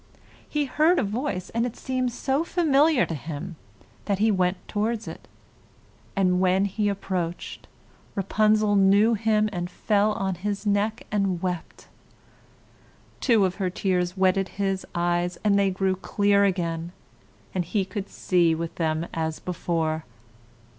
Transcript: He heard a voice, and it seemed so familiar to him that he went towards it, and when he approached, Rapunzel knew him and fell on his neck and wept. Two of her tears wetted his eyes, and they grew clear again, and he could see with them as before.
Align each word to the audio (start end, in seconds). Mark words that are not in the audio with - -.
He 0.49 0.65
heard 0.65 0.97
a 0.97 1.03
voice, 1.03 1.51
and 1.51 1.63
it 1.63 1.77
seemed 1.77 2.11
so 2.11 2.43
familiar 2.43 3.05
to 3.05 3.13
him 3.13 3.55
that 4.05 4.17
he 4.17 4.31
went 4.31 4.57
towards 4.67 5.07
it, 5.07 5.27
and 6.15 6.39
when 6.39 6.65
he 6.65 6.89
approached, 6.89 7.67
Rapunzel 8.15 8.75
knew 8.75 9.13
him 9.13 9.47
and 9.53 9.69
fell 9.69 10.13
on 10.13 10.33
his 10.41 10.65
neck 10.65 11.03
and 11.11 11.39
wept. 11.43 11.87
Two 13.19 13.45
of 13.45 13.57
her 13.61 13.69
tears 13.69 14.17
wetted 14.17 14.49
his 14.57 14.87
eyes, 14.95 15.37
and 15.43 15.59
they 15.59 15.69
grew 15.69 15.95
clear 15.95 16.45
again, 16.45 16.93
and 17.53 17.63
he 17.63 17.85
could 17.85 18.09
see 18.09 18.55
with 18.55 18.73
them 18.81 19.05
as 19.13 19.39
before. 19.39 20.03